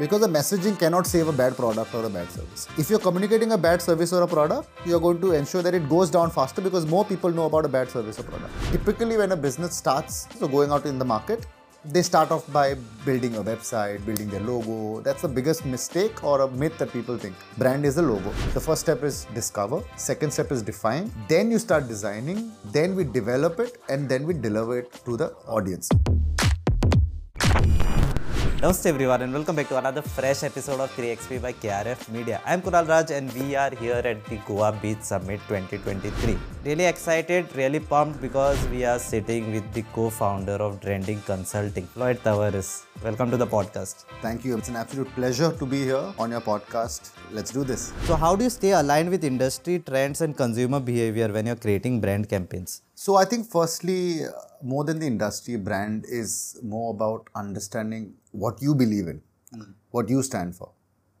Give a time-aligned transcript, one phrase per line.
[0.00, 2.66] Because the messaging cannot save a bad product or a bad service.
[2.78, 5.90] If you're communicating a bad service or a product, you're going to ensure that it
[5.90, 8.50] goes down faster because more people know about a bad service or product.
[8.72, 11.44] Typically, when a business starts, so going out in the market,
[11.84, 15.02] they start off by building a website, building their logo.
[15.02, 17.34] That's the biggest mistake or a myth that people think.
[17.58, 18.30] Brand is a logo.
[18.54, 23.04] The first step is discover, second step is define, then you start designing, then we
[23.04, 25.90] develop it, and then we deliver it to the audience.
[28.62, 32.42] Namaste everyone and welcome back to another fresh episode of 3XP by KRF Media.
[32.44, 36.36] I'm Kunal Raj and we are here at the Goa Beach Summit 2023.
[36.66, 42.18] Really excited, really pumped because we are sitting with the co-founder of Trending Consulting, Floyd
[42.18, 42.82] Tavares.
[43.02, 44.04] Welcome to the podcast.
[44.20, 44.58] Thank you.
[44.58, 47.12] It's an absolute pleasure to be here on your podcast.
[47.32, 47.94] Let's do this.
[48.04, 52.02] So how do you stay aligned with industry trends and consumer behavior when you're creating
[52.02, 52.82] brand campaigns?
[52.94, 54.32] So I think firstly, uh,
[54.62, 59.72] more than the industry, brand is more about understanding what you believe in, hmm.
[59.90, 60.70] what you stand for,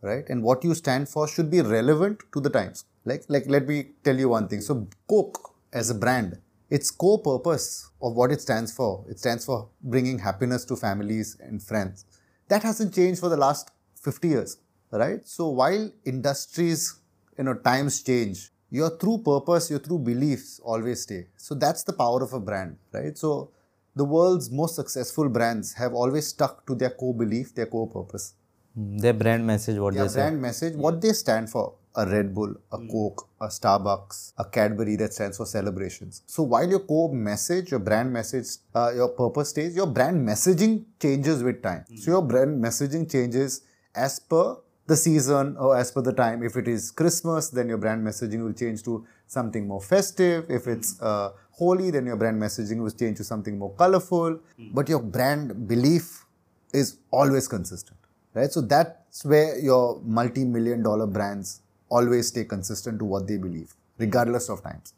[0.00, 0.28] right?
[0.28, 2.84] And what you stand for should be relevant to the times.
[3.04, 4.60] Like, like let me tell you one thing.
[4.60, 6.38] So Coke as a brand,
[6.70, 11.36] its core purpose of what it stands for, it stands for bringing happiness to families
[11.40, 12.04] and friends.
[12.48, 13.70] That hasn't changed for the last
[14.02, 14.58] 50 years,
[14.90, 15.26] right?
[15.26, 16.98] So while industries,
[17.38, 21.26] you know, times change, your true purpose, your true beliefs always stay.
[21.36, 23.16] So that's the power of a brand, right?
[23.16, 23.50] So
[23.94, 28.34] the world's most successful brands have always stuck to their core belief, their core purpose.
[28.74, 30.30] Hmm, Their brand message, what Their they say.
[30.30, 31.74] message, what they stand for.
[31.94, 36.22] A Red Bull, a Coke, a Starbucks, a Cadbury that stands for celebrations.
[36.26, 40.84] So while your core message, your brand message, uh, your purpose stays, your brand messaging
[40.98, 41.84] changes with time.
[41.98, 43.60] So your brand messaging changes
[43.94, 44.56] as per
[44.86, 46.42] the season or as per the time.
[46.42, 50.46] If it is Christmas, then your brand messaging will change to something more festive.
[50.48, 54.40] If it's uh, Holi, then your brand messaging will change to something more colorful.
[54.74, 56.24] But your brand belief
[56.72, 57.98] is always consistent,
[58.34, 58.50] right?
[58.50, 64.48] So that's where your multi-million dollar brands always stay consistent to what they believe, regardless
[64.48, 64.94] of times.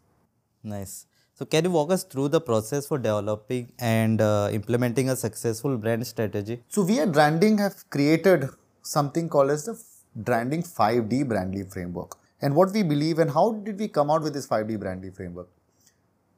[0.62, 1.06] Nice.
[1.34, 5.76] So can you walk us through the process for developing and uh, implementing a successful
[5.76, 6.62] brand strategy?
[6.68, 8.48] So we at Branding have created
[8.84, 9.82] something called as the
[10.14, 12.16] Branding 5D Brandly framework.
[12.40, 15.48] And what we believe and how did we come out with this 5D Brandly framework?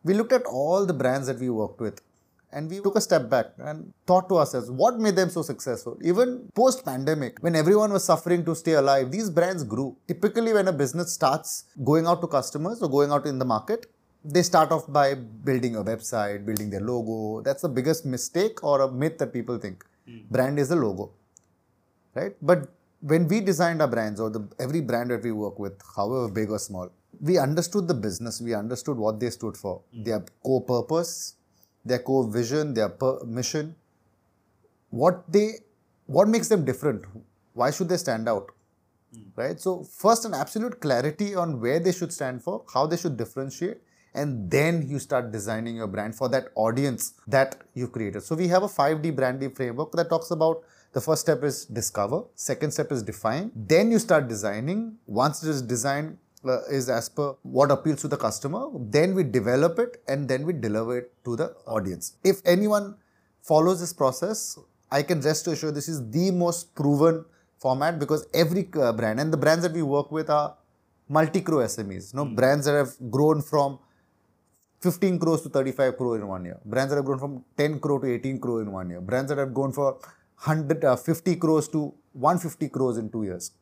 [0.04, 2.00] We looked at all the brands that we worked with
[2.52, 5.98] and we took a step back and thought to ourselves what made them so successful?
[6.02, 9.96] Even post pandemic when everyone was suffering to stay alive these brands grew.
[10.06, 13.86] Typically when a business starts going out to customers or going out in the market
[14.24, 17.42] they start off by building a website building their logo.
[17.42, 19.84] That's the biggest mistake or a myth that people think.
[20.08, 20.18] Hmm.
[20.30, 21.10] Brand is the logo
[22.16, 22.34] right?
[22.42, 22.68] But
[23.00, 26.50] when we designed our brands or the every brand that we work with however big
[26.50, 26.90] or small
[27.20, 29.80] we understood the business we understood what they stood for.
[29.80, 30.04] Mm-hmm.
[30.04, 31.34] Their core purpose
[31.84, 33.74] their core vision their per- mission
[34.90, 35.46] what they
[36.06, 37.04] what makes them different?
[37.52, 38.52] Why should they stand out?
[39.16, 39.24] Mm.
[39.34, 39.60] Right?
[39.60, 43.78] So first an absolute clarity on where they should stand for how they should differentiate
[44.14, 48.22] and then you start designing your brand for that audience that you created.
[48.22, 50.62] So we have a 5d branding framework that talks about
[50.96, 52.22] the first step is discover.
[52.34, 53.50] Second step is define.
[53.54, 54.96] Then you start designing.
[55.06, 58.60] Once it is designed uh, is as per what appeals to the customer
[58.94, 62.16] then we develop it and then we deliver it to the audience.
[62.22, 62.94] If anyone
[63.50, 64.58] follows this process
[64.98, 67.24] i can rest assured this is the most proven
[67.64, 70.48] format because every uh, brand and the brands that we work with are
[71.16, 73.78] multi-crore smes no brands that have grown from
[74.80, 76.58] 15 crores to 35 crore in one year.
[76.64, 79.00] Brands that have grown from 10 crore to 18 crore in one year.
[79.00, 79.98] Brands that have gone for
[80.44, 83.52] 100, uh, 50 crores to 150 crores in two years.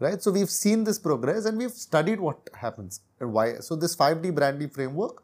[0.00, 0.20] Right?
[0.20, 3.54] So we've seen this progress and we've studied what happens and why.
[3.60, 5.22] So this 5D branding framework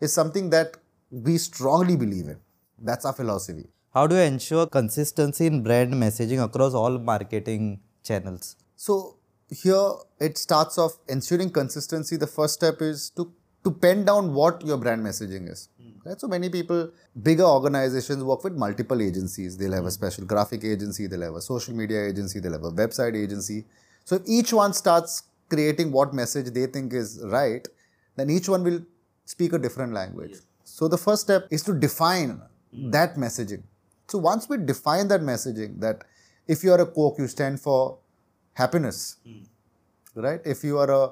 [0.00, 0.76] is something that
[1.10, 2.38] we strongly believe in.
[2.78, 3.66] That's our philosophy.
[3.94, 8.56] How do you ensure consistency in brand messaging across all marketing channels?
[8.74, 9.16] So
[9.48, 12.16] here it starts off ensuring consistency.
[12.16, 13.32] The first step is to
[13.64, 15.68] to pen down what your brand messaging is.
[16.06, 16.20] Right?
[16.20, 16.90] So many people,
[17.20, 19.56] bigger organizations work with multiple agencies.
[19.56, 20.00] They'll have a hmm.
[20.00, 23.64] special graphic agency, they'll have a social media agency, they'll have a website agency.
[24.04, 27.66] So if each one starts creating what message they think is right,
[28.14, 28.80] then each one will
[29.24, 30.36] speak a different language.
[30.62, 32.40] So the first step is to define
[32.72, 32.90] hmm.
[32.90, 33.64] that messaging.
[34.06, 36.04] So once we define that messaging, that
[36.46, 37.98] if you are a Coke, you stand for
[38.52, 40.20] happiness, hmm.
[40.20, 40.40] right?
[40.44, 41.10] If you are a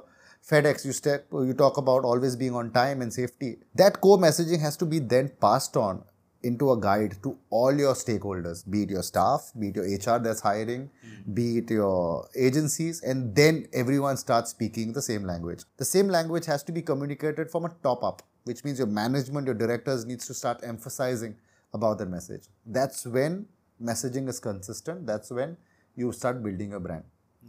[0.48, 3.56] FedEx, you step, you talk about always being on time and safety.
[3.74, 6.04] That core messaging has to be then passed on
[6.42, 10.22] into a guide to all your stakeholders, be it your staff, be it your HR
[10.22, 11.32] that's hiring, hmm.
[11.32, 15.64] be it your agencies, and then everyone starts speaking the same language.
[15.78, 19.46] The same language has to be communicated from a top up, which means your management,
[19.46, 21.36] your directors needs to start emphasizing
[21.72, 22.48] about the message.
[22.66, 23.46] That's when
[23.82, 25.06] messaging is consistent.
[25.06, 25.56] That's when
[25.96, 27.04] you start building a brand.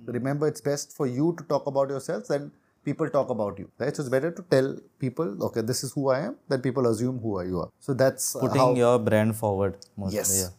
[0.06, 0.12] Hmm.
[0.14, 2.54] Remember, it's best for you to talk about yourself than
[2.90, 3.70] people talk about you.
[3.80, 3.96] Right?
[3.96, 7.20] So it's better to tell people, okay, this is who I am, than people assume
[7.20, 7.70] who you are.
[7.80, 9.78] So that's uh, Putting how your brand forward.
[9.98, 10.36] Mostly, Yes.
[10.42, 10.54] yeah.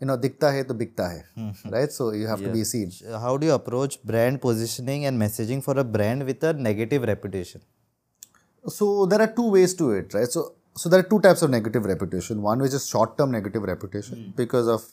[0.00, 1.20] you know, dikta hai to bikta hai,
[1.74, 1.92] right?
[1.96, 2.90] So you have to be seen.
[3.24, 7.62] How do you approach brand positioning and messaging for a brand with a negative reputation?
[8.78, 10.28] So there are two ways to it, right?
[10.38, 10.42] So
[10.74, 12.42] so there are two types of negative reputation.
[12.42, 14.84] One which is short-term negative reputation because of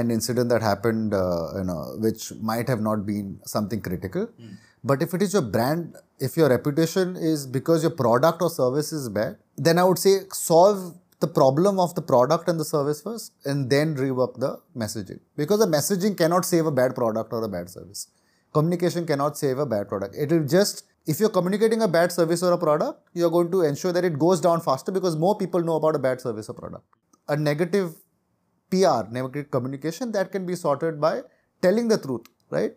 [0.00, 4.28] an incident that happened, uh, you know, which might have not been something critical.
[4.88, 5.96] But if it is your brand,
[6.26, 10.14] if your reputation is because your product or service is bad, then I would say
[10.32, 10.94] solve
[11.24, 14.50] the problem of the product and the service first, and then rework the
[14.82, 15.20] messaging.
[15.40, 18.08] Because the messaging cannot save a bad product or a bad service.
[18.52, 20.14] Communication cannot save a bad product.
[20.24, 23.62] It will just, if you're communicating a bad service or a product, you're going to
[23.62, 26.54] ensure that it goes down faster because more people know about a bad service or
[26.54, 26.84] product.
[27.28, 27.94] A negative
[28.70, 31.22] PR, negative communication, that can be sorted by
[31.62, 32.72] telling the truth, right?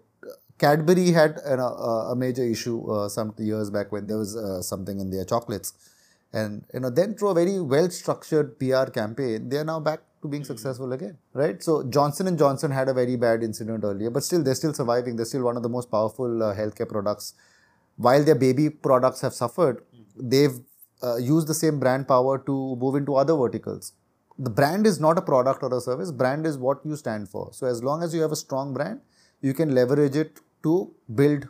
[0.58, 4.62] Cadbury had know, a- a major issue uh, some years back when there was uh,
[4.62, 5.74] something in their chocolates.
[6.34, 10.28] And you know, then through a very well-structured PR campaign, they are now back to
[10.28, 11.64] being successful again, right?
[11.64, 15.16] So Johnson and Johnson had a very bad incident earlier, but still they're still surviving.
[15.16, 17.34] They're still one of the most powerful uh, healthcare products.
[17.96, 19.84] While their baby products have suffered,
[20.18, 20.60] they've
[21.02, 23.94] uh, used the same brand power to move into other verticals.
[24.40, 26.12] The brand is not a product or a service.
[26.12, 27.50] Brand is what you stand for.
[27.52, 29.02] So as long as you have a strong brand,
[29.42, 31.48] you can leverage it to build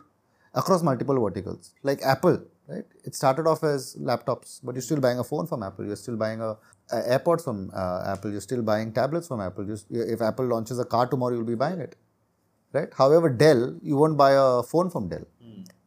[0.54, 1.74] across multiple verticals.
[1.84, 2.84] Like Apple, right?
[3.04, 5.86] It started off as laptops, but you're still buying a phone from Apple.
[5.86, 6.56] You're still buying a,
[6.90, 8.32] a AirPods from uh, Apple.
[8.32, 9.66] You're still buying tablets from Apple.
[9.66, 11.96] You, if Apple launches a car tomorrow, you'll be buying it,
[12.72, 12.88] right?
[12.96, 15.26] However, Dell, you won't buy a phone from Dell,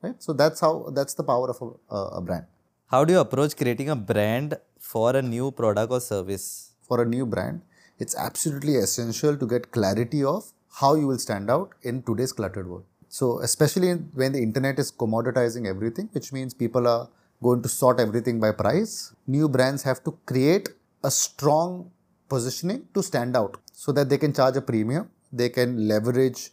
[0.02, 0.22] right?
[0.24, 2.46] So that's how that's the power of a, a, a brand.
[2.88, 6.73] How do you approach creating a brand for a new product or service?
[6.88, 7.62] For a new brand,
[8.00, 12.68] it's absolutely essential to get clarity of how you will stand out in today's cluttered
[12.68, 12.86] world.
[13.10, 17.08] So, especially when the internet is commoditizing everything, which means people are
[17.44, 20.70] going to sort everything by price, new brands have to create
[21.04, 21.92] a strong
[22.28, 26.50] positioning to stand out so that they can charge a premium, they can leverage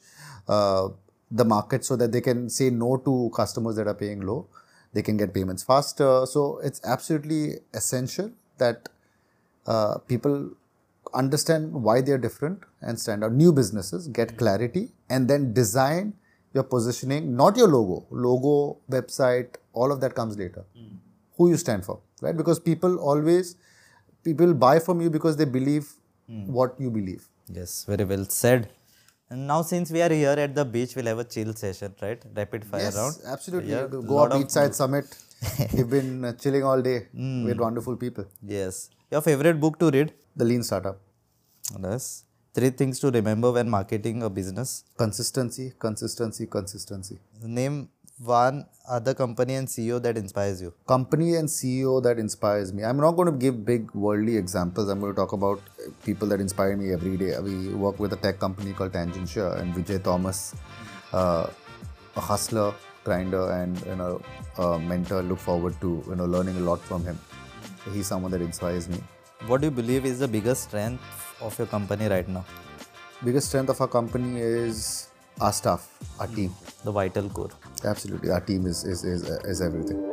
[0.49, 0.89] uh,
[1.31, 4.47] the market so that they can say no to customers that are paying low,
[4.93, 6.27] they can get payments faster.
[6.27, 8.91] So, it's absolutely essential that
[9.67, 10.51] uh, people
[11.15, 13.33] understand why they're different and stand out.
[13.33, 14.37] New businesses get hmm.
[14.37, 16.15] clarity and then design
[16.53, 18.07] your positioning, not your logo.
[18.11, 20.65] Logo, website, all of that comes later.
[20.77, 20.97] Hmm.
[21.37, 22.37] Who you stand for, right?
[22.37, 23.57] Because people always
[24.23, 25.93] people buy from you because they believe
[26.29, 26.53] hmm.
[26.53, 27.29] what you believe.
[27.49, 28.69] Yes, very well said.
[29.31, 32.21] And now, since we are here at the beach, we'll have a chill session, right?
[32.35, 33.15] Rapid fire Yes, round.
[33.27, 33.71] absolutely.
[33.71, 35.07] Yeah, Go up beachside summit.
[35.75, 38.27] We've been uh, chilling all day with wonderful people.
[38.43, 38.91] Yes.
[39.11, 40.13] Your favorite book to read?
[40.37, 40.99] The lean startup.
[41.83, 42.25] Yes.
[42.53, 44.85] Three things to remember when marketing a business.
[44.99, 47.19] Consistency, consistency, consistency.
[47.43, 47.89] Name
[48.19, 50.75] one other company and CEO that inspires you.
[50.87, 52.85] company and CEO that inspires me.
[52.85, 54.89] I'm not going to give big worldly examples.
[54.91, 55.61] I'm going to talk about
[56.05, 57.39] people that inspire me every day.
[57.41, 60.55] We work with a tech company called Tangentia and Vijay Thomas,
[61.15, 61.47] uh,
[62.17, 62.75] a hustler,
[63.11, 64.11] grinder, and you know,
[64.59, 65.23] a mentor.
[65.23, 67.19] Look forward to you know learning a lot from him.
[67.93, 69.03] He's someone that inspires me.
[69.47, 71.03] What do you believe is the biggest strength
[71.41, 72.45] of your company right now?
[73.25, 75.09] Biggest strength of our company is
[75.41, 76.35] our staff, our hmm.
[76.35, 76.55] team.
[76.85, 77.51] The vital core.
[77.85, 80.10] Absolutely, our team is is is, is everything.